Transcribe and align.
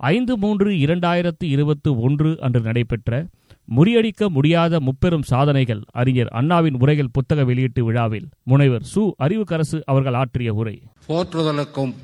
ஐந்து 0.00 0.36
மூன்று 0.36 0.70
இரண்டாயிரத்து 0.70 1.44
இருபத்து 1.44 2.00
ஒன்று 2.00 2.38
அன்று 2.40 2.60
நடைபெற்ற 2.60 3.26
முறியடிக்க 3.68 4.28
முடியாத 4.28 4.80
முப்பெரும் 4.80 5.22
சாதனைகள் 5.22 5.82
அறிஞர் 5.92 6.26
அண்ணாவின் 6.26 6.74
உரைகள் 6.74 7.10
புத்தக 7.12 7.44
வெளியீட்டு 7.44 7.84
விழாவில் 7.84 8.28
முனைவர் 8.42 8.82
சு. 8.94 9.10
அறிவுக்கரசு 9.18 9.82
அவர்கள் 9.84 10.14
ஆற்றிய 10.14 10.52
உரை. 10.52 10.82
போற்றுதலுக்கும் 11.08 11.94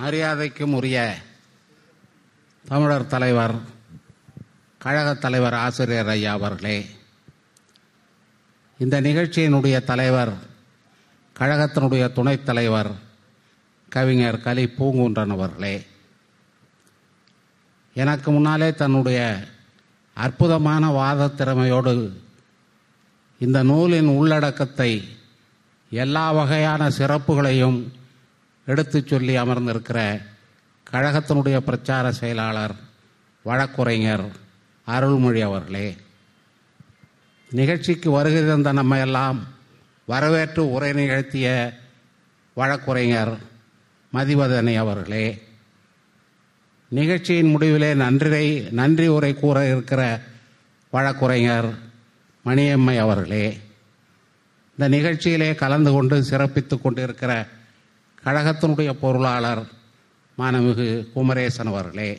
மரியாதைக்கும் 0.00 0.74
உரிய 0.74 0.98
தமிழர் 2.64 3.06
தலைவர் 3.06 3.54
கழகத் 4.80 5.20
தலைவர் 5.20 5.54
ஆசிரியர் 5.54 6.08
ஐயா 6.08 6.32
அவர்களே 6.32 6.84
இந்த 8.78 9.00
நிகழ்ச்சியினுடைய 9.00 9.84
தலைவர் 9.84 10.32
கழகத்தினுடைய 11.36 12.12
துணைத் 12.12 12.44
தலைவர் 12.44 12.90
கவிஞர் 13.88 14.40
கலி 14.40 14.64
பூங்குன்றன் 14.78 15.30
அவர்களே 15.30 15.74
எனக்கு 17.96 18.28
முன்னாலே 18.30 18.70
தன்னுடைய 18.74 19.20
அற்புதமான 20.16 20.90
வாத 20.92 21.28
திறமையோடு 21.30 21.94
இந்த 23.40 23.58
நூலின் 23.62 24.10
உள்ளடக்கத்தை 24.16 24.90
எல்லா 25.92 26.24
வகையான 26.32 26.82
சிறப்புகளையும் 26.90 27.78
எடுத்துச் 28.66 29.06
சொல்லி 29.06 29.34
அமர்ந்திருக்கிற 29.36 29.98
கழகத்தினுடைய 30.86 31.56
பிரச்சார 31.60 32.12
செயலாளர் 32.12 32.74
வழக்குரைஞர் 33.44 34.26
அருள்மொழி 34.86 35.40
அவர்களே 35.42 35.88
நிகழ்ச்சிக்கு 37.50 38.10
வருகை 38.10 38.42
தந்த 38.44 38.72
நம்ம 38.72 38.98
எல்லாம் 38.98 39.38
வரவேற்று 40.08 40.62
உரை 40.70 40.92
நிகழ்த்திய 40.92 41.48
வழக்குரைஞர் 42.56 43.34
மதிவதனை 44.12 44.74
அவர்களே 44.78 45.26
நிகழ்ச்சியின் 46.92 47.52
முடிவிலே 47.54 47.90
நன்றி 47.94 48.44
நன்றி 48.70 49.06
உரை 49.08 49.30
கூற 49.34 49.58
இருக்கிற 49.68 50.02
வழக்குரைஞர் 50.92 51.70
மணியம்மை 52.44 52.96
அவர்களே 52.98 53.46
இந்த 54.78 54.88
நிகழ்ச்சியிலே 54.88 55.54
கலந்து 55.54 55.90
கொண்டு 55.90 56.16
சிறப்பித்து 56.22 56.76
கொண்டிருக்கிற 56.78 57.32
கழகத்தினுடைய 58.22 58.90
பொருளாளர் 59.00 59.64
மாணமிகு 60.38 60.86
குமரேசன் 61.14 61.70
அவர்களே 61.70 62.10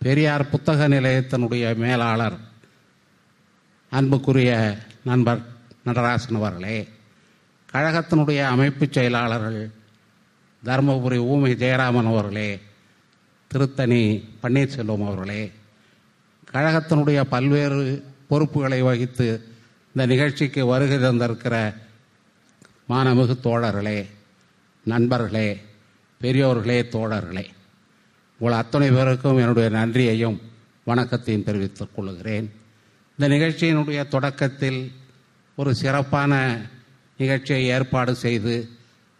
பெரியார் 0.00 0.50
புத்தக 0.50 0.88
நிலையத்தினுடைய 0.88 1.66
மேலாளர் 1.76 2.36
அன்புக்குரிய 3.92 4.52
நண்பர் 5.02 5.42
நடராசன் 5.86 6.38
அவர்களே 6.40 6.78
கழகத்தினுடைய 7.68 8.40
அமைப்புச் 8.46 8.92
செயலாளர்கள் 8.92 9.60
தருமபுரி 10.62 11.18
ஊமை 11.26 11.52
ஜெயராமன் 11.54 12.10
அவர்களே 12.10 12.50
திருத்தணி 13.48 14.28
பன்னீர்செல்வம் 14.42 15.06
அவர்களே 15.06 15.52
கழகத்தினுடைய 16.52 17.20
பல்வேறு 17.20 18.04
பொறுப்புகளை 18.28 18.82
வகித்து 18.82 19.26
இந்த 19.86 20.06
நிகழ்ச்சிக்கு 20.06 20.66
வருகை 20.66 20.98
தந்திருக்கிற 20.98 21.74
மானமிகு 22.88 23.36
தோழர்களே 23.42 24.06
நண்பர்களே 24.84 25.60
பெரியோர்களே 26.20 26.78
தோழர்களே 26.90 27.46
உங்கள் 28.38 28.58
அத்தனை 28.58 28.90
பேருக்கும் 28.90 29.36
என்னுடைய 29.36 29.68
நன்றியையும் 29.68 30.40
வணக்கத்தையும் 30.84 31.44
தெரிவித்துக் 31.44 31.94
கொள்கிறேன். 31.94 32.52
இந்த 33.18 33.34
நிகழ்ச்சியினுடைய 33.34 34.08
தொடக்கத்தில் 34.08 34.92
ஒரு 35.56 35.74
சிறப்பான 35.74 36.60
நிகழ்ச்சியை 37.16 37.66
ஏற்பாடு 37.66 38.14
செய்து 38.14 38.68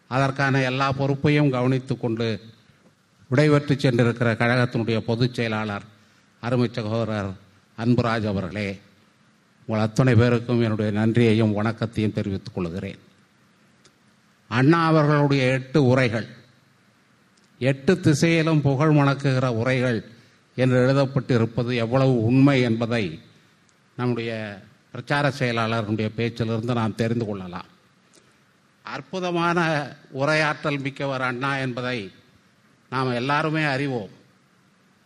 அதற்கான 0.08 0.62
எல்லா 0.62 0.92
பொறுப்பையும் 0.92 1.50
கவனித்து 1.50 1.98
கொண்டு 1.98 2.40
விடைபெற்று 3.28 3.74
சென்றிருக்கிற 3.74 4.30
கழகத்தினுடைய 4.32 4.98
பொதுச் 4.98 5.34
செயலாளர் 5.34 5.82
அருமை 6.40 6.68
சகோதரர் 6.72 7.30
அன்புராஜ் 7.78 8.26
அவர்களே 8.26 8.80
உங்கள் 9.66 9.84
அத்தனை 9.84 10.14
பேருக்கும் 10.14 10.62
என்னுடைய 10.62 10.90
நன்றியையும் 10.90 11.52
வணக்கத்தையும் 11.52 12.12
தெரிவித்துக் 12.12 12.54
கொள்கிறேன். 12.54 12.98
அண்ணா 14.48 14.86
அவர்களுடைய 14.86 15.44
எட்டு 15.44 15.84
உரைகள் 15.84 16.26
எட்டு 17.58 18.00
திசையிலும் 18.00 18.62
புகழ் 18.62 18.96
மணக்குகிற 18.96 19.46
உரைகள் 19.46 20.04
என்று 20.56 20.78
எழுதப்பட்டிருப்பது 20.86 21.74
எவ்வளவு 21.74 22.22
உண்மை 22.22 22.60
என்பதை 22.60 23.20
நம்முடைய 23.96 24.60
பிரச்சார 24.90 25.28
செயலாளருடைய 25.28 26.10
பேச்சிலிருந்து 26.16 26.74
நாம் 26.74 26.94
தெரிந்து 26.94 27.26
கொள்ளலாம். 27.26 27.66
அற்புதமான 28.82 29.88
உரையாற்றல் 30.14 30.80
மிக்கவர் 30.80 31.22
அண்ணா 31.22 31.56
என்பதை 31.56 32.10
நாம் 32.90 33.12
எல்லாருமே 33.12 33.64
அறிவோம். 33.64 34.10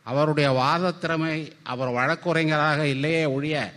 அவருடைய 0.02 0.50
வாத 0.50 0.90
திறமை 0.90 1.56
அவர் 1.62 1.88
வழக்குரைஞராக 1.88 2.86
இல்லையே 2.86 3.24
ஒழிய 3.24 3.74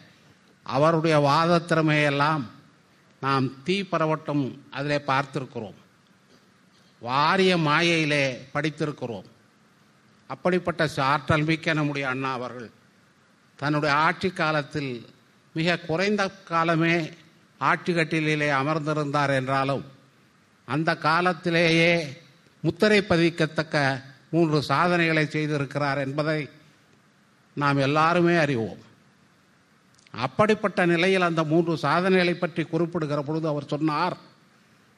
அவருடைய 0.63 1.17
வாத 1.17 1.59
திறமையெல்லாம் 1.59 2.43
நாம் 3.21 3.63
தீ 3.63 3.81
பரவட்டும் 3.81 4.59
அதிலே 4.69 4.97
பார்த்திருக்கிறோம். 4.97 5.73
வாரிய 6.99 7.57
மாயையிலே 7.57 8.47
படித்திருக்கிறோம். 8.53 9.23
அப்படிப்பட்ட 10.27 10.89
சாற்றல் 10.95 11.45
மிக்க 11.45 11.73
நம்முடைய 11.73 12.07
அண்ணா 12.07 12.31
அவர்கள் 12.31 12.71
தன்னுடைய 13.55 13.95
ஆட்சி 13.95 14.29
காலத்தில் 14.29 15.05
மிக 15.53 15.77
குறைந்த 15.77 16.29
காலமே 16.29 17.09
ஆட்சி 17.57 17.93
கட்டிலே 17.93 18.51
அமர்ந்திருந்தார் 18.51 19.29
என்றாலும் 19.29 19.85
அந்த 20.65 20.97
காலத்திலேயே 20.97 22.21
முத்திரை 22.65 22.99
பதிக்கத்தக்க 23.11 23.77
மூன்று 24.33 24.57
சாதனைகளை 24.71 25.23
செய்திருக்கிறார் 25.35 25.99
என்பதை 26.05 26.39
நாம் 27.61 27.85
எல்லாருமே 27.87 28.35
அறிவோம். 28.43 28.81
அப்படிப்பட்ட 30.13 30.79
நிலையில் 30.91 31.27
அந்த 31.27 31.41
மூன்று 31.51 31.73
சாதனைகளை 31.85 32.35
பற்றி 32.35 32.63
குறிப்பிடுகிற 32.63 33.19
பொழுது 33.27 33.47
அவர் 33.51 33.71
சொன்னார் 33.73 34.15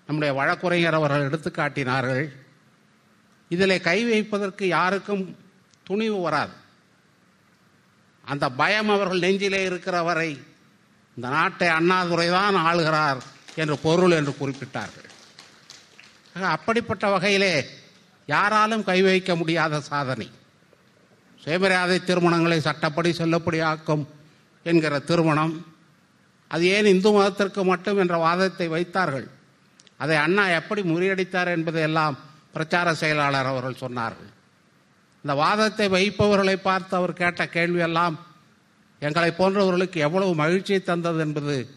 நம்முடைய 0.07 0.31
வழக்குரைஞர் 0.39 0.97
அவர்கள் 0.99 1.27
எடுத்துக்காட்டினார்கள் 1.29 2.25
இதில் 3.51 3.83
கை 3.87 3.97
வைப்பதற்கு 4.09 4.67
யாருக்கும் 4.67 5.23
துணிவு 5.87 6.19
வராது. 6.27 6.55
அந்த 8.25 8.45
பயம் 8.61 8.91
அவர்கள் 8.95 9.23
நெஞ்சிலே 9.25 9.63
இருக்கிற 9.69 9.97
வரை 10.09 10.29
இந்த 11.17 11.27
நாட்டை 11.37 11.67
அண்ணாதுரை 11.79 12.29
தான் 12.37 12.55
ஆளுகிறார் 12.67 13.19
என்று 13.61 13.75
பொருள் 13.87 14.15
என்று 14.19 14.33
குறிப்பிட்டார்கள். 14.39 15.09
அப்படிப்பட்ட 16.43 17.09
வகையிலே 17.09 17.65
யாராலும் 18.25 18.83
கை 18.83 19.01
வைக்க 19.01 19.35
முடியாத 19.35 19.79
சாதனை. 19.79 20.31
சுயமரியாதை 21.43 22.01
திருமணங்களை 22.05 22.57
சட்டப்படி 22.57 23.11
செல்லுபடியாக்கும் 23.11 24.05
என்கிற 24.63 24.99
திருமணம். 24.99 25.65
அது 26.47 26.65
ஏன் 26.65 26.85
இந்து 26.85 27.11
மதத்திற்கு 27.11 27.63
மட்டும் 27.63 27.97
என்ற 27.97 28.17
வாதத்தை 28.17 28.67
வைத்தார்கள்? 28.67 29.27
அதை 29.97 30.17
அண்ணா 30.17 30.47
எப்படி 30.47 30.81
முறியடித்தார் 30.81 31.47
என்பதையெல்லாம் 31.47 32.19
பிரச்சார 32.53 32.93
செயலாளர் 32.93 33.45
அவர்கள் 33.45 33.81
சொன்னார்கள். 33.81 34.31
இந்த 35.23 35.33
வாதத்தை 35.33 35.87
வைப்பவர்களை 35.87 36.57
பார்த்து 36.57 36.95
அவர் 36.97 37.13
கேட்ட 37.13 37.45
கேள்வியெல்லாம் 37.45 38.15
எங்களை 38.99 39.31
போன்றவர்களுக்கு 39.31 39.95
எவ்வளவு 39.95 40.35
மகிழ்ச்சியை 40.35 40.83
தந்தது 40.83 41.19
என்பது 41.19 41.75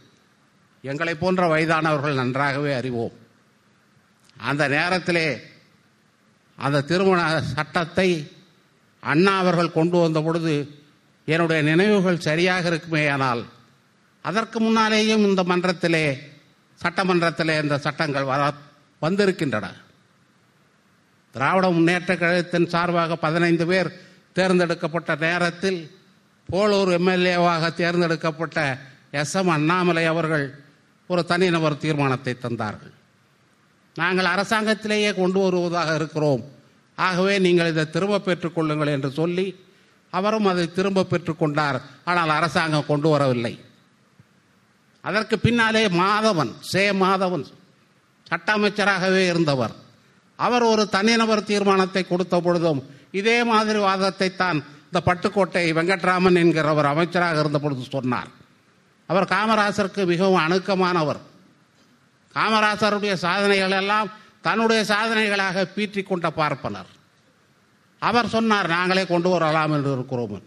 எங்களை 0.82 1.14
போன்ற 1.14 1.46
வயதானவர்கள் 1.46 2.14
நன்றாகவே 2.14 2.74
அறிவோம். 2.74 3.26
அந்த 4.38 4.68
நேரத்திலே 4.68 5.26
அந்த 6.58 6.82
திருமண 6.82 7.20
சட்டத்தை 7.40 8.08
அண்ணா 9.00 9.38
அவர்கள் 9.38 9.76
கொண்டு 9.78 9.98
வந்த 9.98 10.20
பொழுது 10.20 10.54
என்னுடைய 11.24 11.62
நினைவுகள் 11.62 12.26
சரியாக 12.28 12.68
இருக்குமே 12.68 13.08
ஆனால் 13.08 13.42
அதற்கு 14.22 14.58
முன்னாலேயும் 14.60 15.26
இந்த 15.28 15.42
மன்றத்திலே 15.42 16.20
சட்டமன்றத்திலே 16.82 17.62
இந்த 17.62 17.78
சட்டங்கள் 17.78 18.24
வர 18.24 18.52
வந்திருக்கின்றன. 19.02 19.66
திராவிட 21.32 21.70
முன்னேற்ற 21.70 22.16
கழகத்தின் 22.16 22.66
சார்பாக 22.66 23.16
பதினைந்து 23.16 23.66
பேர் 23.66 23.90
தேர்ந்தெடுக்கப்பட்ட 24.32 25.16
நேரத்தில் 25.16 25.80
போலூர் 26.52 26.90
எம்எல்ஏவாக 26.98 27.74
தேர்ந்தெடுக்கப்பட்ட 27.74 28.58
எஸ் 29.10 29.34
எம் 29.34 29.48
அண்ணாமலை 29.48 30.04
அவர்கள் 30.06 30.46
ஒரு 31.06 31.24
தனிநபர் 31.24 31.78
தீர்மானத்தை 31.78 32.36
தந்தார்கள். 32.42 32.94
நாங்கள் 34.00 34.32
அரசாங்கத்திலேயே 34.34 35.10
கொண்டு 35.20 35.38
வருவதாக 35.44 35.90
இருக்கிறோம். 36.00 36.42
ஆகவே 36.98 37.34
நீங்கள் 37.46 37.70
இதை 37.72 37.84
திரும்ப 37.94 38.22
பெற்றுக்கொள்ளுங்கள் 38.26 38.94
என்று 38.96 39.10
சொல்லி 39.20 39.46
அவரும் 40.12 40.48
அதை 40.52 40.64
திரும்ப 40.76 41.06
பெற்றுக்கொண்டார் 41.10 41.78
ஆனால் 42.10 42.30
அரசாங்கம் 42.38 42.88
கொண்டு 42.90 43.08
வரவில்லை. 43.14 43.54
அதற்கு 45.04 45.36
பின்னாலே 45.44 45.82
மாதவன் 46.02 46.52
சே 46.70 46.84
மாதவன் 47.02 47.44
சட்ட 48.30 48.48
அமைச்சராகவே 48.58 49.22
இருந்தவர். 49.32 49.74
அவர் 50.38 50.64
ஒரு 50.72 50.82
தனிநபர் 50.96 51.48
தீர்மானத்தை 51.50 52.02
கொடுத்த 52.06 52.36
பொழுதும் 52.46 52.80
இதே 53.20 53.36
மாதிரி 53.50 53.78
வாதத்தை 53.86 54.28
தான் 54.42 54.58
இந்த 54.88 55.00
பட்டுக்கோட்டை 55.08 55.62
வெங்கட்ராமன் 55.78 56.40
என்கிறவர் 56.42 56.90
அமைச்சராக 56.92 57.40
இருந்த 57.42 57.58
பொழுது 57.64 57.84
சொன்னார். 57.94 58.30
அவர் 59.08 59.32
காமராசருக்கு 59.34 60.02
மிகவும் 60.12 60.42
அணுக்கமானவர். 60.46 61.20
காமராசருடைய 62.38 63.14
சாதனைகள் 63.26 63.76
எல்லாம் 63.82 64.08
தன்னுடைய 64.46 64.80
சாதனைகளாக 64.92 65.66
பீற்றி 65.76 66.02
கொண்ட 66.02 66.26
பார்ப்பனர். 66.40 66.90
அவர் 68.02 68.32
சொன்னார் 68.34 68.68
நாங்களே 68.76 69.04
கொண்டு 69.12 69.28
வரலாம் 69.34 69.72
என்று 69.76 69.90
இருக்கிறோம் 69.96 70.46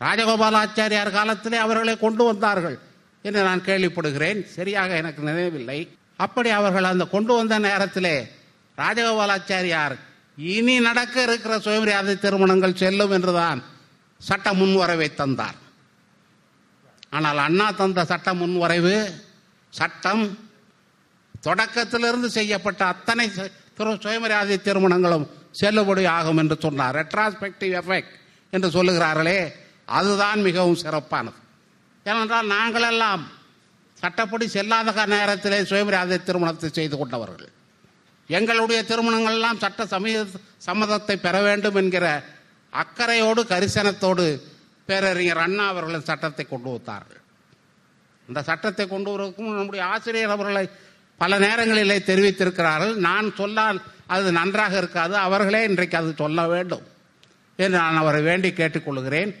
ராஜகோபாலாச்சாரியார் 0.00 1.16
காலத்திலே 1.16 1.58
அவர்களை 1.62 1.94
கொண்டு 2.02 2.22
வந்தார்கள் 2.28 2.76
என்று 3.24 3.40
நான் 3.46 3.66
கேள்விப்படுகிறேன். 3.68 4.38
சரியாக 4.56 4.90
எனக்கு 5.00 5.22
நினைவில்லை. 5.28 5.78
அப்படி 6.24 6.50
அவர்கள் 6.58 6.90
அந்த 6.90 7.04
கொண்டு 7.14 7.32
வந்த 7.38 7.54
நேரத்திலே 7.66 8.14
ராஜகோபாலாச்சாரியார் 8.78 9.96
இனி 10.54 10.76
நடக்க 10.88 11.16
இருக்கிற 11.28 11.54
சுயமரியாதை 11.64 12.14
திருமணங்கள் 12.18 12.80
செல்லும் 12.82 13.14
என்றுதான் 13.16 13.60
சட்ட 14.20 14.52
முன்வரவை 14.60 15.08
தந்தார். 15.20 15.58
ஆனால் 17.16 17.40
அண்ணா 17.46 17.66
தந்த 17.80 18.00
சட்ட 18.12 18.34
முன்வரைவு 18.42 18.96
சட்டம் 19.72 20.24
தொடக்கத்திலிருந்து 21.42 22.26
செய்யப்பட்ட 22.26 22.86
அத்தனை 22.86 23.30
திரு- 23.76 24.00
சுயமரியாதை 24.00 24.60
திருமணங்களும் 24.60 25.28
செல்லுபடி 25.62 26.06
ஆகும் 26.06 26.36
என்று 26.36 26.56
சொன்னார். 26.60 26.96
ரெட்ராஸ்பெக்டிவ் 26.96 27.80
எஃபெக்ட் 27.80 28.10
என்று 28.50 28.68
சொல்லுகிறார்களே 28.68 29.52
அதுதான் 29.86 30.40
மிகவும் 30.40 30.74
சிறப்பானது. 30.74 31.34
ஏனென்றால் 32.04 32.46
நாங்களெல்லாம் 32.46 33.20
சட்டப்படி 33.94 34.46
செல்லாத 34.46 35.06
நேரத்திலே 35.06 35.64
சுயமரியாதை 35.64 36.22
திருமணத்தை 36.22 36.70
செய்து 36.72 36.98
கொண்டவர்கள். 36.98 37.48
எங்களுடைய 38.26 38.82
திருமணங்கள் 38.82 39.32
எல்லாம் 39.32 39.58
சட்ட 39.58 39.86
சமய 39.86 40.26
சம்மதத்தை 40.66 41.16
பெற 41.16 41.42
வேண்டும் 41.42 41.74
என்கிற 41.74 42.24
அக்கறையோடு 42.70 43.42
கரிசனத்தோடு 43.42 44.40
பேரறிஞர் 44.86 45.38
அண்ணா 45.38 45.66
அவர்களின் 45.66 46.04
சட்டத்தை 46.04 46.46
கொண்டு 46.48 46.70
வந்தார்கள். 46.70 47.20
இந்த 48.28 48.42
சட்டத்தை 48.42 48.88
கொண்டு 48.88 49.10
வருவதற்கும் 49.10 49.54
நம்முடைய 49.54 49.84
ஆசிரியர் 49.84 50.30
அவர்களை 50.30 50.70
பல 51.22 51.38
நேரங்களிலே 51.38 51.96
தெரிவித்திருக்கிறார்கள். 52.10 52.94
நான் 53.08 53.26
சொன்னால் 53.40 53.78
அது 54.14 54.28
நன்றாக 54.38 54.74
இருக்காது. 54.82 55.14
அவர்களே 55.26 55.60
இன்றைக்கு 55.68 55.96
அது 56.00 56.12
சொல்ல 56.22 56.48
வேண்டும் 56.54 56.84
என்று 57.56 57.76
நான் 57.78 58.00
அவரை 58.02 58.22
வேண்டி 58.28 58.50
கேட்டுக்கொள்கிறேன் 58.50 59.32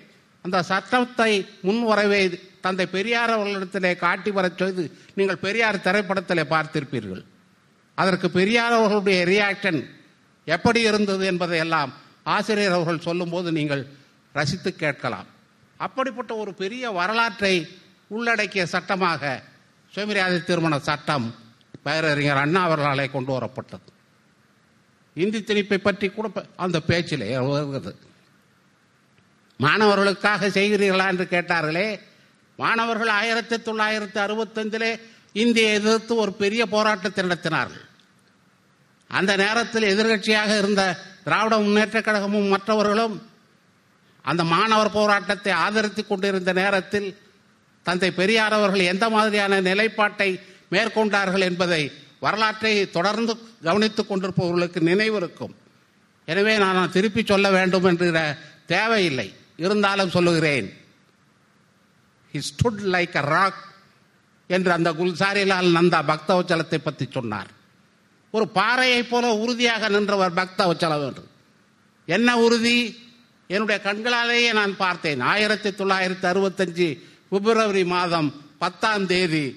அந்த 0.44 0.58
சட்டத்தை 0.70 1.32
முன்வரவை 1.66 2.20
தந்தை 2.64 2.86
பெரியார் 2.96 3.32
அவர்களிடத்திலே 3.36 3.92
காட்டி 4.04 4.30
வரச் 4.30 4.60
செய்து 4.60 4.84
நீங்கள் 5.14 5.42
பெரியார் 5.46 5.84
திரைப்படத்திலே 5.86 6.44
பார்த்திருப்பீர்கள். 6.54 7.22
அதற்கு 7.94 8.30
பெரியார் 8.38 8.76
அவர்களுடைய 8.78 9.20
ரியாக்ஷன் 9.32 9.80
எப்படி 10.44 10.80
இருந்தது 10.90 11.24
என்பதை 11.32 11.58
எல்லாம் 11.58 11.90
ஆசிரியர் 12.22 12.76
அவர்கள் 12.78 13.06
சொல்லும்போது 13.08 13.48
நீங்கள் 13.58 13.82
ரசித்து 14.32 14.70
கேட்கலாம். 14.74 15.28
அப்படிப்பட்ட 15.76 16.32
ஒரு 16.42 16.52
பெரிய 16.62 16.90
வரலாற்றை 17.00 17.54
உள்ளடக்கிய 18.08 18.64
சட்டமாக 18.66 19.22
சுயமரியாதை 19.94 20.40
திருமண 20.48 20.74
சட்டம் 20.88 21.26
பேரறிஞர் 21.82 22.42
அண்ணா 22.44 22.60
அவர்களாலே 22.68 23.10
கொண்டு 23.10 23.32
வரப்பட்டது. 23.36 23.88
இந்தி 25.16 25.38
திணிப்பை 25.38 25.78
பற்றி 25.78 26.08
கூட 26.08 26.30
அந்த 26.56 26.80
பேச்சிலே 26.80 27.28
வருகிறது 27.38 28.08
மாணவர்களுக்காக 29.60 30.48
செய்கிறீர்களா 30.48 31.06
என்று 31.12 31.26
கேட்டார்களே 31.30 31.88
மாணவர்கள் 32.58 33.08
ஆயிரத்தி 33.08 33.56
தொள்ளாயிரத்தி 33.56 34.18
அறுபத்தஞ்சிலே 34.26 34.90
இந்தியை 35.32 35.72
எதிர்த்து 35.72 36.16
ஒரு 36.16 36.32
பெரிய 36.32 36.62
போராட்டத்தை 36.66 37.24
நடத்தினார்கள். 37.24 37.86
அந்த 39.10 39.32
நேரத்தில் 39.36 39.90
எதிர்கட்சியாக 39.92 40.58
இருந்த 40.58 40.82
திராவிட 41.24 41.58
முன்னேற்ற 41.58 41.98
கழகமும் 42.00 42.52
மற்றவர்களும் 42.54 43.16
அந்த 44.22 44.42
மாணவர் 44.44 44.96
போராட்டத்தை 44.98 45.52
ஆதரித்துக் 45.64 46.08
கொண்டிருந்த 46.08 46.52
நேரத்தில் 46.52 47.08
தந்தை 47.86 48.10
பெரியார் 48.10 48.52
அவர்கள் 48.52 48.90
எந்த 48.92 49.04
மாதிரியான 49.10 49.60
நிலைப்பாட்டை 49.60 50.30
மேற்கொண்டார்கள் 50.70 51.40
என்பதை 51.40 51.92
வரலாற்றை 52.20 52.90
தொடர்ந்து 52.90 53.38
கவனித்துக் 53.62 54.12
கொண்டிருப்பவர்களுக்கு 54.12 54.80
நினைவிருக்கும் 54.80 55.54
எனவே 56.26 56.58
நான் 56.58 56.90
திருப்பி 56.90 57.22
சொல்ல 57.24 57.50
வேண்டும் 57.50 57.84
என்கிற 57.84 58.38
தேவையில்லை. 58.66 59.34
இருந்தாலும் 59.56 60.10
சொல்லுகிறேன். 60.10 60.78
He 62.32 62.36
stood 62.36 62.84
like 62.84 63.16
a 63.16 63.20
rock 63.20 63.68
என்று 64.46 64.72
அந்த 64.72 64.92
குல்சாரிலால் 64.92 65.76
நந்தா 65.76 66.02
பக்தவச்சலத்தை 66.02 66.76
பற்றி 66.76 67.08
சொன்னார். 67.10 67.50
ஒரு 68.30 68.48
பாறையைப் 68.54 69.10
போல 69.10 69.34
உறுதியாக 69.34 69.88
நின்றவர் 69.88 70.34
பக்தவச்சலம் 70.34 71.06
என்று 71.06 71.28
என்ன 72.06 72.38
உறுதி? 72.38 73.08
என்னுடைய 73.46 73.80
கண்களாலேயே 73.84 74.52
நான் 74.52 74.76
பார்த்தேன். 74.76 75.20
ஆயிரத்தி 75.20 75.70
தொள்ளாயிரத்தி 75.70 76.26
அறுபத்தஞ்சு 76.32 77.02
பிப்ரவரி 77.28 77.84
மாதம் 77.84 78.44
பத்தாம் 78.58 79.06
தேதி 79.06 79.56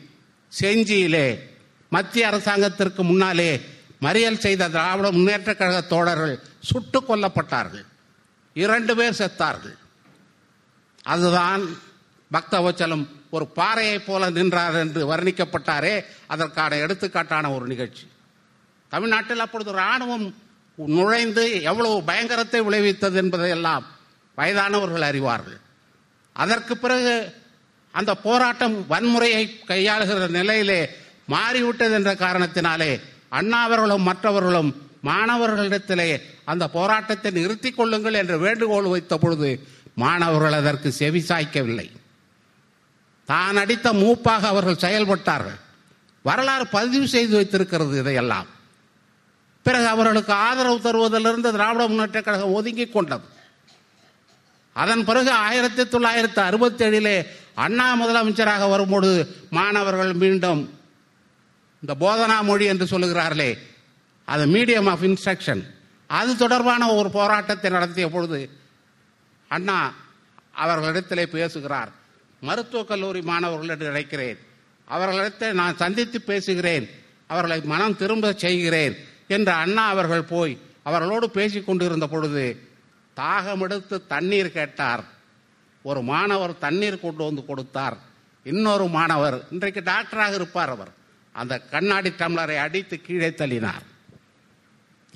செஞ்சியிலே 0.59 1.39
மத்திய 1.89 2.27
அரசாங்கத்திற்கு 2.27 3.03
முன்னாலே 3.03 3.61
மறியல் 4.01 4.37
செய்த 4.37 4.69
திராவிட 4.69 5.11
முன்னேற்ற 5.11 5.55
கழக 5.55 5.81
தோழர்கள் 5.81 6.39
சுட்டு 6.59 7.01
கொல்லப்பட்டார்கள். 7.01 7.85
இரண்டு 8.53 8.95
பேர் 8.95 9.17
செத்தார்கள். 9.17 9.77
அதுதான் 11.03 11.77
பக்தவச்சலம் 12.33 13.07
ஒரு 13.29 13.47
பாறையைப் 13.55 14.05
போல 14.05 14.29
நின்றார் 14.29 14.75
என்று 14.75 15.15
வர்ணிக்கப்பட்டாரே 15.15 16.05
அதற்கான 16.27 16.75
எடுத்துக்காட்டான 16.75 17.55
ஒரு 17.55 17.67
நிகழ்ச்சி. 17.67 18.07
தமிழ்நாட்டில் 18.89 19.39
அப்பொழுது 19.39 19.73
ராணுவம் 19.73 20.33
நுழைந்து 20.75 21.61
எவ்வளவு 21.61 22.03
பயங்கரத்தை 22.03 22.61
விளைவித்தது 22.61 23.13
என்பதையெல்லாம் 23.13 23.85
வயதானவர்கள் 24.35 25.01
அறிவார்கள். 25.01 25.59
அதற்கு 26.33 26.77
பிறகு 26.77 27.35
அந்த 27.93 28.11
போராட்டம் 28.15 28.75
வன்முறையை 28.89 29.43
கையாளுகிற 29.67 30.29
நிலையிலே 30.29 30.89
மாறிவிட்டது 31.25 31.93
என்ற 31.93 32.11
காரணத்தினாலே 32.15 32.91
அண்ணா 33.29 33.63
அவர்களும் 33.63 34.01
மற்றவர்களும் 34.01 34.71
மாணவர்களிடத்திலே 35.03 36.21
அந்த 36.45 36.69
போராட்டத்தை 36.69 37.31
நிறுத்தி 37.31 37.71
கொள்ளுங்கள் 37.71 38.13
என்ற 38.13 38.37
வேண்டுகோள் 38.37 38.89
வைத்த 38.93 39.17
பொழுது 39.17 39.49
மாணவர்கள் 39.93 40.53
அதற்கு 40.53 40.91
செவி 40.91 41.21
சாய்க்கவில்லை. 41.27 41.87
தான் 43.25 43.57
அடித்த 43.57 43.93
மூப்பாக 43.93 44.47
அவர்கள் 44.47 44.83
செயல்பட்டார்கள். 44.85 45.59
வரலாறு 46.21 46.67
பதிவு 46.67 47.07
செய்து 47.07 47.35
வைத்திருக்கிறது 47.35 47.99
இதையெல்லாம். 47.99 48.49
பிறகு 49.65 49.87
அவர்களுக்கு 49.87 50.33
ஆதரவு 50.33 50.79
தருவதிலிருந்து 50.79 51.51
திராவிட 51.51 51.87
முன்னேற்ற 51.87 52.21
கழகம் 52.21 52.53
ஒதுங்கிக் 52.53 52.93
கொண்டது. 52.93 53.25
அதன் 54.73 55.05
பிறகு 55.05 55.31
ஆயிரத்தி 55.31 55.83
தொள்ளாயிரத்தி 55.83 56.39
அறுபத்தி 56.39 56.85
ஏழிலே 56.85 57.25
அண்ணா 57.53 58.05
முதலமைச்சராக 58.05 58.69
வரும்பொழுது 58.69 59.35
மாணவர்கள் 59.49 60.13
மீண்டும் 60.13 60.79
இந்த 61.87 62.05
போதனா 62.05 62.43
மொழி 62.43 62.65
என்று 62.65 62.85
சொல்லுகிறார்களே 62.85 63.57
அது 64.25 64.45
மீடியம் 64.45 64.89
ஆஃப் 64.89 65.03
இன்ஸ்ட்ரக்ஷன் 65.03 65.63
அது 66.07 66.37
தொடர்பான 66.37 66.91
ஒரு 66.91 67.09
போராட்டத்தை 67.09 67.71
நடத்திய 67.71 68.09
பொழுது 68.09 68.49
அண்ணா 69.47 69.93
அவர்களிடத்திலே 70.57 71.25
பேசுகிறார் 71.25 72.01
மருத்துவக் 72.41 72.87
கல்லூரி 72.87 73.21
மாணவர்களிடம் 73.21 73.87
நினைக்கிறேன். 73.87 74.37
அவர்களிடத்தில் 74.85 75.53
நான் 75.53 75.75
சந்தித்து 75.75 76.21
பேசுகிறேன். 76.21 76.89
அவர்களை 77.27 77.61
மனம் 77.61 77.97
திரும்ப 77.97 78.33
செய்கிறேன். 78.33 78.97
என்று 79.27 79.51
அண்ணா 79.51 79.87
அவர்கள் 79.87 80.21
போய் 80.21 80.57
அவர்களோடு 80.83 81.29
பேசிக் 81.29 81.65
கொண்டிருந்த 81.65 82.07
பொழுது 82.07 82.72
தாகமெடுத்து 83.15 84.07
தண்ணீர் 84.07 84.51
கேட்டார். 84.51 85.03
ஒரு 85.83 86.01
மாணவர் 86.01 86.57
தண்ணீர் 86.57 86.99
கொண்டு 86.99 87.23
வந்து 87.23 87.45
கொடுத்தார். 87.45 87.97
இன்னொரு 88.43 88.87
மாணவர் 88.87 89.43
இன்றைக்கு 89.51 89.81
டாக்டராக 89.81 90.33
இருப்பார் 90.33 90.69
அவர். 90.69 90.91
அந்த 91.31 91.59
கண்ணாடி 91.59 92.09
டம்ளரை 92.09 92.57
அடித்து 92.57 93.01
கீழே 93.01 93.29
தள்ளினார். 93.29 93.85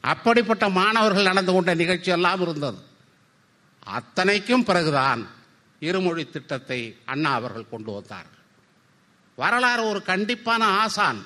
அப்படிப்பட்ட 0.01 0.69
மாணவர்கள் 0.69 1.23
நடந்து 1.23 1.53
கொண்ட 1.53 1.73
நிகழ்ச்சி 1.73 2.11
எல்லாம் 2.11 2.41
இருந்தது. 2.41 2.77
அத்தனைக்கும் 3.85 4.63
பிறகுதான் 4.63 5.27
இருமொழி 5.79 6.29
திட்டத்தை 6.29 6.97
அண்ணா 7.05 7.33
அவர்கள் 7.33 7.69
கொண்டு 7.69 7.91
வந்தார்கள். 7.91 8.43
வரலாறு 9.35 9.83
ஒரு 9.87 10.03
கண்டிப்பான 10.05 10.63
ஆசான். 10.63 11.25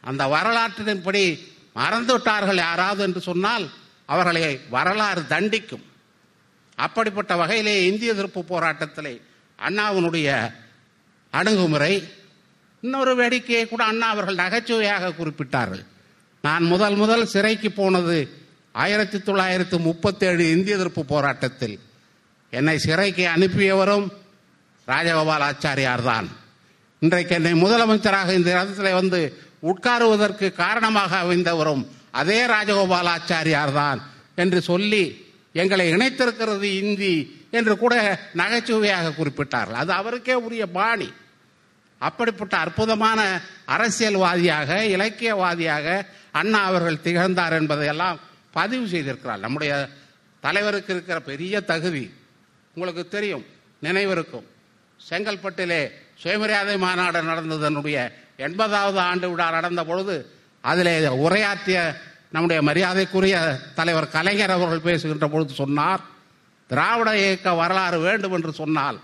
அந்த 0.00 0.26
வரலாற்றின்படி 0.26 1.52
மறந்து 1.74 2.12
விட்டார்கள் 2.12 2.56
யாராவது 2.56 3.02
என்று 3.02 3.20
சொன்னால் 3.20 3.70
அவர்களை 4.06 4.60
வரலாறு 4.70 5.22
தண்டிக்கும். 5.28 5.84
அப்படிப்பட்ட 6.74 7.36
வகையிலே 7.36 7.86
இந்திய 7.86 8.12
எதிர்ப்பு 8.12 8.44
போராட்டத்திலே 8.48 9.20
அண்ணாவினுடைய 9.58 10.28
அணுகுமுறை 11.30 12.08
இன்னொரு 12.80 13.12
வேடிக்கையை 13.16 13.68
கூட 13.68 13.84
அண்ணா 13.84 14.08
அவர்கள் 14.08 14.34
நகைச்சுவையாக 14.34 15.12
குறிப்பிட்டார்கள். 15.18 15.84
நான் 16.42 16.64
முதல் 16.64 16.94
முதல் 16.94 17.26
சிறைக்கு 17.26 17.70
போனது 17.70 18.16
ஆயிரத்தி 18.72 19.18
தொள்ளாயிரத்தி 19.18 19.78
முப்பத்தேழு 19.78 20.50
இந்திய 20.50 20.76
எதிர்ப்பு 20.76 21.04
போராட்டத்தில். 21.04 21.80
என்னை 22.50 22.78
சிறைக்கு 22.78 23.24
அனுப்பியவரும் 23.26 24.06
ராஜகோபால் 24.86 25.44
ஆச்சாரியார் 25.50 26.02
தான் 26.02 26.28
இன்றைக்கு 26.98 27.34
என்னை 27.34 27.52
முதலமைச்சராக 27.62 28.34
இந்த 28.34 28.50
இடத்துல 28.56 28.92
வந்து 28.92 29.20
உட்காருவதற்கு 29.62 30.52
காரணமாக 30.52 31.16
அமைந்தவரும் 31.16 31.82
அதே 32.20 32.40
ராஜகோபாலாச்சாரியார் 32.46 33.72
தான் 33.72 34.00
என்று 34.42 34.60
சொல்லி 34.70 35.04
எங்களை 35.60 35.84
இணைத்திருக்கிறது 35.94 36.68
இந்தி 36.82 37.14
என்று 37.50 37.74
கூட 37.82 37.94
நகைச்சுவையாக 38.40 39.12
குறிப்பிட்டார்கள். 39.18 39.80
அது 39.82 39.92
அவருக்கே 40.00 40.34
உரிய 40.46 40.64
பாணி. 40.78 41.08
அப்படிப்பட்ட 41.98 42.54
அற்புதமான 42.64 43.20
அரசியல்வாதியாக 43.74 44.70
இலக்கியவாதியாக 44.96 45.86
அண்ணா 46.40 46.60
அவர்கள் 46.70 47.04
திகழ்ந்தார் 47.06 47.56
என்பதையெல்லாம் 47.60 48.18
பதிவு 48.58 48.86
செய்திருக்கிறார். 48.86 49.44
நம்முடைய 49.44 49.72
தலைவருக்கு 50.40 50.92
இருக்கிற 50.94 51.18
பெரிய 51.30 51.60
தகுதி 51.72 52.04
உங்களுக்கு 52.74 53.04
தெரியும் 53.16 53.44
நினைவிருக்கும். 53.82 54.46
செங்கல்பட்டிலே 55.00 55.82
சுயமரியாதை 56.22 56.76
மாநாடு 56.84 57.20
நடந்ததனுடைய 57.30 57.98
எண்பதாவது 58.46 58.98
ஆண்டு 59.08 59.26
விழா 59.30 59.46
நடந்த 59.56 59.82
பொழுது 59.90 60.16
அதில் 60.70 60.92
உரையாற்றிய 61.24 61.78
நம்முடைய 62.34 62.60
மரியாதைக்குரிய 62.68 63.36
தலைவர் 63.78 64.14
கலைஞர் 64.16 64.54
அவர்கள் 64.56 64.86
பேசுகின்ற 64.88 65.26
பொழுது 65.28 65.52
சொன்னார் 65.54 66.02
திராவிட 66.70 67.10
இயக்க 67.22 67.48
வரலாறு 67.62 67.98
வேண்டும் 68.06 68.34
என்று 68.36 68.52
சொன்னால் 68.60 68.98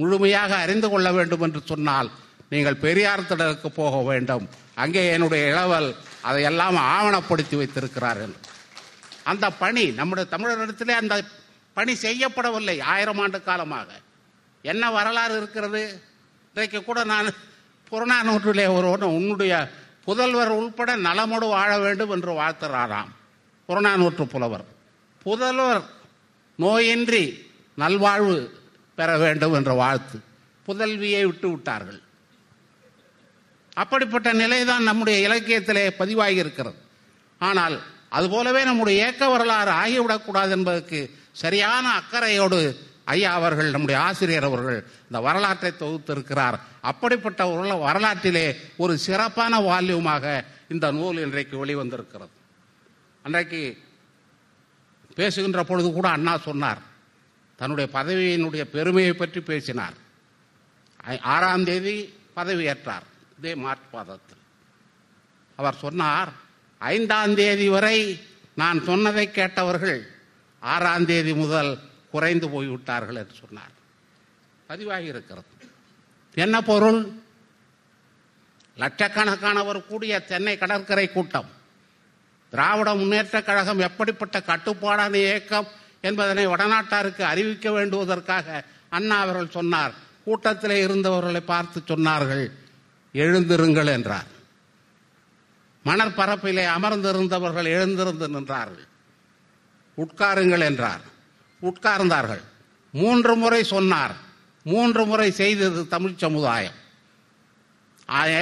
முழுமையாக 0.00 0.52
அறிந்து 0.64 0.88
கொள்ள 0.92 1.08
வேண்டும் 1.18 1.44
என்று 1.46 1.60
சொன்னால் 1.64 2.08
நீங்கள் 2.52 2.82
பெரியார் 2.84 3.28
திடலுக்கு 3.28 3.68
போக 3.80 3.94
வேண்டும். 4.10 4.44
அங்கே 4.82 5.02
என்னுடைய 5.14 5.42
இளவல் 5.52 5.88
அதையெல்லாம் 6.28 6.76
ஆவணப்படுத்தி 6.96 7.56
வைத்திருக்கிறார் 7.60 8.20
என்று 8.26 8.42
அந்த 9.32 9.46
பணி 9.62 9.84
நம்முடைய 10.00 10.26
தமிழரிடத்திலே 10.34 10.94
அந்த 11.02 11.14
பணி 11.76 11.92
செய்யப்படவில்லை 12.02 12.76
ஆயிரம் 12.92 13.20
ஆண்டு 13.22 13.38
காலமாக. 13.48 13.88
என்ன 14.64 14.84
வரலாறு 14.98 15.34
இருக்கிறது? 15.36 15.82
இன்றைக்கு 16.54 16.78
கூட 16.84 16.98
நான் 17.12 17.34
புறநானூற்றிலே 17.90 18.66
ஒரு 18.76 18.86
ஒன்று 18.90 19.08
உன்னுடைய 19.18 19.54
புதல்வர் 20.06 20.46
உள்பட 20.46 20.96
நலமோடு 20.96 21.48
வாழ 21.48 21.78
வேண்டும் 21.78 22.10
என்று 22.10 22.32
வாழ்த்துறாராம். 22.32 23.08
புறநானூற்று 23.68 24.24
புலவர். 24.24 24.64
புதல்வர் 25.24 25.82
நோயின்றி 26.58 27.50
நல்வாழ்வு 27.74 28.60
பெற 28.94 29.18
வேண்டும் 29.18 29.52
என்ற 29.52 29.72
வாழ்த்து. 29.72 30.20
புதல்வியை 30.66 31.24
விட்டு 31.24 31.50
விட்டார்கள். 31.50 32.00
அப்படிப்பட்ட 33.72 34.32
நிலைதான் 34.32 34.82
நம்முடைய 34.82 35.28
இலக்கியத்திலே 35.28 35.90
பதிவாகி 35.90 36.34
இருக்கிறது. 36.34 36.76
ஆனால் 37.38 37.82
அதுபோலவே 38.08 38.64
நம்முடைய 38.64 39.06
ஏக்க 39.06 39.28
வரலாறு 39.28 39.72
ஆகிவிடக்கூடாது 39.72 40.50
என்பதற்கு 40.50 41.10
சரியான 41.32 41.92
அக்கறையோடு 41.92 42.76
ஐயா 43.06 43.32
அவர்கள் 43.32 43.70
நம்முடைய 43.70 44.00
ஆசிரியர் 44.00 44.44
அவர்கள் 44.44 44.84
இந்த 45.02 45.20
வரலாற்றை 45.20 45.72
தொகுத்திருக்கிறார். 45.78 46.60
அப்படிப்பட்ட 46.80 47.48
ஒரு 47.48 47.78
வரலாற்றிலே 47.78 48.60
ஒரு 48.76 48.98
சிறப்பான 48.98 49.60
வால்யூமாக 49.60 50.44
இந்த 50.68 50.90
நூல் 50.90 51.18
இன்றைக்கு 51.18 51.66
வெளிவந்திருக்கிறது. 51.66 52.28
அன்றைக்கு 53.22 53.78
பேசுகின்ற 55.14 55.64
பொழுது 55.64 55.92
கூட 55.92 56.08
அண்ணா 56.08 56.38
சொன்னார் 56.38 56.78
தன்னுடைய 57.56 57.90
பதவியினுடைய 57.92 58.60
பெருமையை 58.60 59.12
பற்றி 59.12 59.40
பேசினார். 59.40 59.92
ஐ- 60.96 61.20
ஆறாம் 61.20 61.64
தேதி 61.64 62.14
பதவியேற்றார் 62.36 63.06
இதே 63.38 63.54
மார்ச் 63.54 63.92
மாதத்தில். 63.92 64.36
அவர் 65.56 65.74
சொன்னார் 65.74 66.32
ஐந்தாம் 66.78 67.34
தேதி 67.34 67.68
வரை 67.68 68.22
நான் 68.54 68.84
சொன்னதை 68.84 69.30
கேட்டவர்கள் 69.30 70.06
ஆறாம் 70.60 71.06
தேதி 71.06 71.34
முதல் 71.34 71.78
குறைந்து 72.16 72.46
போய்விட்டார்கள் 72.48 73.20
என்று 73.22 73.34
சொன்னார். 73.42 73.74
பதிவாகி 74.66 75.06
இருக்கிறது 75.06 75.54
என்ன 76.34 76.56
பொருள்? 76.62 77.00
லட்சக்கணக்கானவர் 78.78 79.86
கூடிய 79.86 80.12
சென்னை 80.28 80.54
கடற்கரை 80.58 81.06
கூட்டம். 81.12 81.50
திராவிட 82.50 82.94
முன்னேற்ற 82.94 83.42
கழகம் 83.42 83.78
எப்படிப்பட்ட 83.78 84.42
கட்டுப்பாடான 84.42 85.18
இயக்கம் 85.18 85.68
என்பதனை 86.00 86.46
வடநாட்டாருக்கு 86.46 87.22
அறிவிக்க 87.22 87.70
வேண்டுவதற்காக 87.70 88.64
அண்ணா 88.88 89.16
அவர்கள் 89.20 89.50
சொன்னார். 89.50 89.94
கூட்டத்திலே 90.24 90.76
இருந்தவர்களை 90.86 91.40
பார்த்து 91.40 91.80
சொன்னார்கள். 91.80 92.46
எழுந்திருங்கள் 93.12 93.86
என்றார். 93.86 94.34
மணற்பரப்பிலே 95.84 96.64
அமர்ந்திருந்தவர்கள் 96.76 97.68
எழுந்திருந்து 97.78 98.26
நின்றார்கள். 98.28 98.86
உட்காருங்கள் 99.96 100.64
என்றார். 100.70 101.04
உட்கார்ந்தார்கள். 101.62 102.42
மூன்று 102.90 103.34
முறை 103.36 103.64
சொன்னார். 103.64 104.14
மூன்று 104.62 105.06
முறை 105.06 105.30
செய்தது 105.30 105.88
தமிழ் 105.88 106.14
சமுதாயம். 106.16 106.76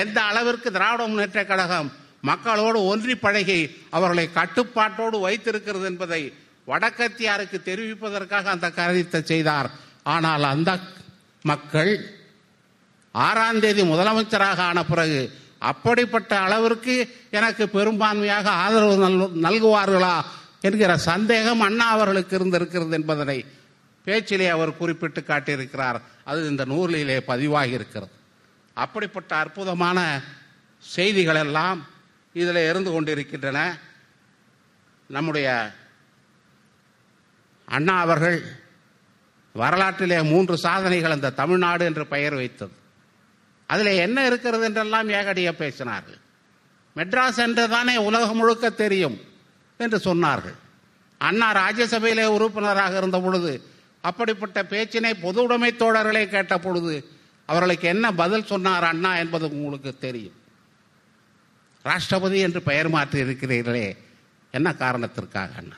எந்த 0.00 0.23
அளவிற்கு 0.23 0.73
திராவிட 0.73 1.06
முன்னேற்ற 1.06 1.44
கழகம் 1.44 1.92
மக்களோடு 2.21 2.85
ஒன்றி 2.85 3.14
பழகி 3.14 3.61
அவர்களை 3.90 4.30
கட்டுப்பாட்டோடு 4.35 5.21
வைத்திருக்கிறது 5.21 5.85
என்பதை 5.85 6.33
வடக்கத்தியாருக்கு 6.66 7.59
தெரிவிப்பதற்காக 7.62 8.50
அந்த 8.50 8.71
காரியத்தை 8.71 9.21
செய்தார். 9.25 9.71
ஆனால் 10.02 10.42
அந்த 10.42 10.78
மக்கள் 11.42 11.92
ஆறாம் 13.12 13.61
தேதி 13.61 13.83
முதலமைச்சராக 13.83 14.56
ஆன 14.56 14.85
பிறகு 14.85 15.33
அப்படிப்பட்ட 15.59 16.38
அளவிற்கு 16.38 16.94
எனக்கு 17.30 17.68
பெரும்பான்மையாக 17.68 18.50
ஆதரவு 18.50 18.97
நல்குவார்களா 19.47 20.25
என்கிற 20.64 20.97
சந்தேகம் 20.97 21.61
அண்ணா 21.61 21.87
அவர்களுக்கு 21.87 22.37
இருந்திருக்கிறது 22.37 22.90
என்பதனை 22.90 23.44
பேச்சிலே 24.04 24.49
அவர் 24.49 24.76
குறிப்பிட்டு 24.76 25.21
காட்டியிருக்கிறார். 25.21 26.00
அது 26.25 26.49
இந்த 26.49 26.64
நூலிலே 26.64 27.21
பதிவாகி 27.21 27.71
இருக்கிறது. 27.71 28.12
அப்படிப்பட்ட 28.75 29.37
அற்புதமான 29.37 30.23
செய்திகள் 30.78 31.35
எல்லாம் 31.35 31.87
இதில் 32.33 32.68
இருந்து 32.68 32.90
கொண்டிருக்கின்றன. 32.92 33.78
நம்முடைய 35.06 35.75
அண்ணா 37.64 38.00
அவர்கள் 38.00 38.42
வரலாற்றிலே 39.52 40.23
மூன்று 40.23 40.59
சாதனைகள் 40.59 41.11
அந்த 41.11 41.30
தமிழ்நாடு 41.30 41.85
என்று 41.85 42.06
பெயர் 42.06 42.35
வைத்தது. 42.35 42.73
அதில் 43.66 43.87
என்ன 43.87 44.26
இருக்கிறது 44.26 44.64
என்றெல்லாம் 44.64 45.09
ஏகடிய 45.09 45.52
பேசினார்கள். 45.59 46.21
மெட்ராஸ் 46.97 47.37
என்று 47.37 47.68
தானே 47.68 47.97
உலகம் 47.97 48.37
முழுக்க 48.37 48.71
தெரியும். 48.71 49.33
என்று 49.76 49.99
சொன்னார்கள். 49.99 50.54
அண்ணா 51.19 51.54
ராஜ்யசபையிலே 51.54 52.25
உறுப்பினராக 52.25 52.97
இருந்த 52.97 53.21
பொழுது 53.21 53.62
அப்படிப்பட்ட 54.00 54.62
பேச்சினை 54.62 55.14
பொது 55.21 55.43
உடைமை 55.43 55.75
தோழர்களே 55.78 56.28
கேட்ட 56.28 56.59
பொழுது 56.59 57.09
அவர்களுக்கு 57.47 57.88
என்ன 57.88 58.12
பதில் 58.12 58.45
சொன்னார் 58.45 58.85
அண்ணா 58.85 59.16
என்பது 59.16 59.49
உங்களுக்கு 59.49 59.99
தெரியும். 59.99 60.43
ராஷ்டிரபதி 61.85 62.37
என்று 62.37 62.62
பெயர் 62.62 62.88
மாற்றி 62.88 63.23
இருக்கிறீர்களே 63.23 63.97
என்ன 64.50 64.75
காரணத்திற்காக 64.75 65.54
அண்ணா? 65.57 65.75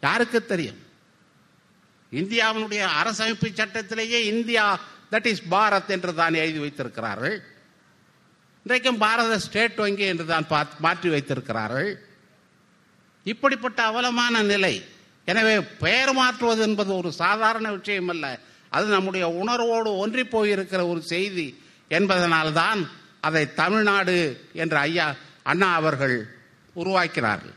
யாருக்கு 0.00 0.46
தெரியும்? 0.46 0.78
இந்தியாவினுடைய 2.12 2.88
அரசமைப்பு 3.02 3.52
சட்டத்திலேயே 3.52 4.24
இந்தியா 4.24 4.80
தட் 5.12 5.26
இஸ் 5.26 5.42
பாரத் 5.50 5.88
என்று 5.88 6.14
தான் 6.14 6.34
எழுதி 6.34 6.58
வைத்திருக்கிறார்கள். 6.58 7.42
இன்றைக்கும் 8.62 8.98
பாரத 8.98 9.38
ஸ்டேட் 9.38 9.74
வங்கி 9.74 10.02
என்று 10.02 10.26
தான் 10.26 10.46
பாத்- 10.48 10.78
மாற்றி 10.78 11.08
வைத்திருக்கிறார்கள். 11.08 12.06
இப்படிப்பட்ட 13.24 13.82
அவலமான 13.82 14.42
நிலை. 14.42 14.74
எனவே 15.24 15.54
பெயர் 15.60 16.12
மாற்றுவது 16.12 16.62
என்பது 16.62 16.90
ஒரு 16.96 17.10
சாதாரண 17.12 17.66
விஷயம் 17.72 18.08
அல்ல 18.08 18.26
அது 18.70 18.86
நம்முடைய 18.86 19.24
உணர்வோடு 19.42 19.90
ஒன்றி 19.96 20.22
போயிருக்கிற 20.24 20.80
ஒரு 20.88 21.02
செய்தி 21.02 21.46
என்பதனால்தான் 21.90 22.80
அதை 23.20 23.42
தமிழ்நாடு 23.54 24.16
என்ற 24.52 24.78
ஐயா 24.78 25.06
அண்ணா 25.42 25.68
அவர்கள் 25.74 26.16
உருவாக்கினார்கள். 26.74 27.56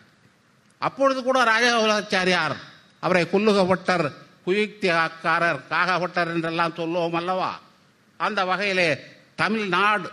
அப்பொழுது 0.82 1.20
கூட 1.24 1.38
ராஜகோலாச்சாரியார் 1.44 2.56
அவரை 3.00 3.24
குல்லுகப்பட்டர் 3.32 4.06
குயுக்திகாரர் 4.46 5.60
காகப்பட்டர் 5.70 6.32
என்றெல்லாம் 6.34 6.78
சொல்லுவோம் 6.80 7.18
அல்லவா? 7.20 7.52
அந்த 8.18 8.40
வகையிலே 8.46 8.90
தமிழ்நாடு 9.36 10.10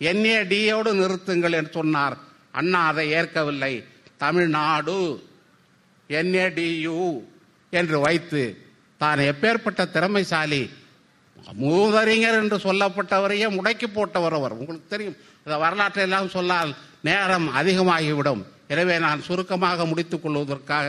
என்ஏடியோடு 0.00 0.90
நிறுத்துங்கள் 1.00 1.56
என்று 1.58 1.72
சொன்னார். 1.72 2.16
அண்ணா 2.52 2.80
அதை 2.86 3.04
ஏற்கவில்லை. 3.10 3.74
தமிழ்நாடு 4.22 4.98
என்ஏடியு 6.10 7.00
என்று 7.72 7.96
வைத்து 8.06 8.42
தான் 9.00 9.20
எப்பேற்பட்ட 9.30 9.82
திறமைசாலி 9.94 10.62
மூதறிஞர் 11.62 12.38
என்று 12.42 12.56
சொல்லப்பட்டவரையே 12.66 13.48
முடக்கி 13.56 13.88
போட்டவர் 13.94 14.36
அவர். 14.38 14.54
உங்களுக்கு 14.60 14.88
தெரியும். 14.88 15.16
இந்த 15.44 15.56
வரலாற்றை 15.64 16.02
எல்லாம் 16.06 16.28
சொன்னால் 16.28 16.70
நேரம் 17.08 17.48
அதிகமாகிவிடும். 17.58 18.42
எனவே 18.72 18.94
நான் 18.98 19.26
சுருக்கமாக 19.26 19.84
முடித்துக் 19.90 20.22
கொள்வதற்காக 20.22 20.88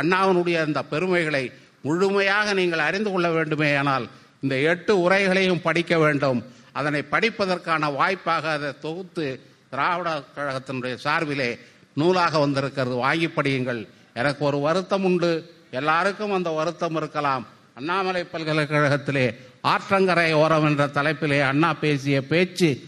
அண்ணாவினுடைய 0.00 0.58
இந்த 0.68 0.80
பெருமைகளை 0.92 1.44
முழுமையாக 1.86 2.54
நீங்கள் 2.60 2.86
அறிந்து 2.88 3.10
கொள்ள 3.10 3.28
வேண்டுமே 3.30 3.70
ஆனால் 3.80 4.06
இந்த 4.42 4.54
எட்டு 4.72 4.92
உரைகளையும் 5.04 5.64
படிக்க 5.66 5.94
வேண்டும். 6.04 6.40
அதனை 6.78 7.00
படிப்பதற்கான 7.14 7.92
வாய்ப்பாக 7.98 8.44
அதை 8.56 8.70
தொகுத்து 8.86 9.26
திராவிட 9.70 10.08
கழகத்தினுடைய 10.36 10.94
சார்பிலே 11.04 11.50
நூலாக 11.94 12.38
வந்திருக்கிறது. 12.38 12.94
வாங்கி 12.94 13.26
படியுங்கள். 13.26 13.88
எனக்கு 14.14 14.44
ஒரு 14.44 14.58
வருத்தம் 14.58 15.04
உண்டு. 15.04 15.54
எல்லாருக்கும் 15.70 16.32
அந்த 16.32 16.50
வருத்தம் 16.50 16.96
இருக்கலாம். 16.96 17.46
அண்ணாமலை 17.74 18.24
பல்கலைக்கழகத்திலே 18.24 19.34
ஆற்றங்கரை 19.62 20.32
ஓரம் 20.32 20.64
என்ற 20.64 20.86
தலைப்பிலே 20.86 21.42
அண்ணா 21.42 21.74
பேசிய 21.74 22.22
பேச்சு 22.22 22.82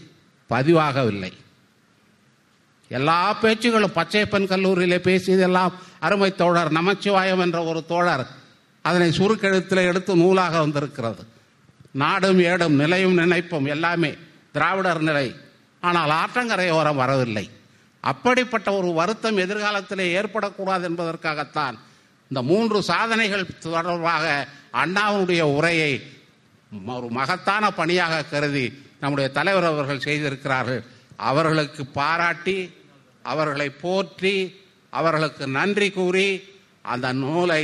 பதிவாகவில்லை. 0.49 1.31
எல்லா 2.87 3.37
பேச்சுகளும் 3.41 3.95
பச்சைப்பன் 3.95 4.47
கல்லூரியிலே 4.47 4.97
பேசியதெல்லாம் 4.97 5.71
அருமை 5.99 6.35
தோழர் 6.35 6.71
நமச்சிவாயம் 6.71 7.39
என்ற 7.39 7.63
ஒரு 7.63 7.85
தோழர் 7.85 8.27
அதனை 8.81 9.09
சுருக்கெழுத்தில் 9.09 9.87
எடுத்து 9.87 10.15
நூலாக 10.15 10.59
வந்திருக்கிறது. 10.59 11.25
நாடும் 11.91 12.39
ஏடும் 12.39 12.75
நிலையும் 12.75 13.13
நினைப்பும் 13.13 13.65
எல்லாமே 13.65 14.13
திராவிடர் 14.51 15.01
நிலை. 15.01 15.35
ஆனால் 15.79 16.09
ஆற்றங்கரை 16.09 16.69
ஓரம் 16.69 16.95
வரவில்லை. 16.95 17.49
அப்படிப்பட்ட 18.09 18.69
ஒரு 18.79 18.89
வருத்தம் 18.99 19.37
எதிர்காலத்தில் 19.37 20.11
ஏற்படக்கூடாது 20.19 20.83
என்பதற்காகத்தான் 20.89 21.75
இந்த 22.29 22.41
மூன்று 22.51 22.79
சாதனைகள் 22.81 23.45
தொடர்பாக 23.59 24.25
அண்ணாவுடைய 24.83 25.41
உரையை 25.57 25.93
ஒரு 26.85 27.07
மகத்தான 27.19 27.63
பணியாக 27.79 28.23
கருதி 28.23 28.65
நம்முடைய 28.99 29.27
தலைவர் 29.37 29.63
அவர்கள் 29.63 30.05
செய்திருக்கிறார்கள். 30.07 30.81
அவர்களுக்கு 31.29 31.81
பாராட்டி 31.99 32.57
அவர்களை 33.21 33.69
போற்றி 33.69 34.35
அவர்களுக்கு 34.89 35.47
நன்றி 35.47 35.89
கூறி 35.91 36.27
அந்த 36.81 37.07
நூலை 37.13 37.63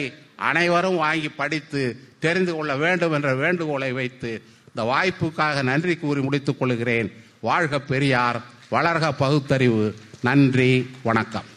அனைவரும் 0.49 0.99
வாங்கி 1.03 1.29
படித்து 1.29 1.81
தெரிந்து 2.19 2.53
கொள்ள 2.55 2.75
வேண்டும் 2.75 3.15
என்ற 3.17 3.31
வேண்டுகோளை 3.35 3.91
வைத்து 3.91 4.31
இந்த 4.69 4.81
வாய்ப்புக்காக 4.91 5.63
நன்றி 5.63 5.95
கூறி 5.95 6.21
முடித்துக் 6.21 6.59
கொள்கிறேன். 6.59 7.09
வாழ்க 7.39 7.79
பெரியார் 7.91 8.39
வளர்க 8.71 9.05
பகுத்தறிவு. 9.17 9.87
நன்றி 10.27 10.71
வணக்கம். 11.03 11.49